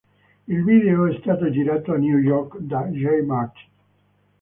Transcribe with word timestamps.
Il 0.47 0.63
video 0.63 1.05
è 1.05 1.15
stato 1.21 1.51
girato 1.51 1.91
a 1.93 1.97
New 1.97 2.17
York 2.17 2.57
da 2.57 2.85
Jay 2.87 3.23
Martin. 3.23 3.69